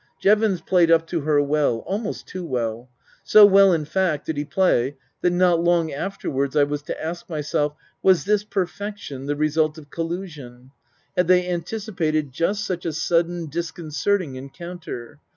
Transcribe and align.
Jevons 0.19 0.61
played 0.61 0.89
up 0.89 1.05
to 1.09 1.21
her 1.21 1.39
well, 1.43 1.83
almost 1.85 2.25
too 2.27 2.43
well; 2.43 2.89
so 3.23 3.45
well, 3.45 3.71
in 3.71 3.85
fact, 3.85 4.25
did 4.25 4.35
he 4.35 4.43
play, 4.43 4.97
that 5.21 5.29
not 5.29 5.63
long 5.63 5.91
after 5.93 6.27
wards 6.27 6.55
I 6.55 6.63
was 6.63 6.81
to 6.81 6.99
ask 6.99 7.29
myself: 7.29 7.75
Was 8.01 8.25
this 8.25 8.43
perfection 8.43 9.27
the 9.27 9.35
result 9.35 9.77
of 9.77 9.91
collusion? 9.91 10.71
Had 11.15 11.27
they 11.27 11.47
anticipated 11.47 12.31
just 12.31 12.65
such 12.65 12.83
a 12.87 12.93
sudden, 12.93 13.45
disconcerting 13.47 14.37
encounter 14.37 15.19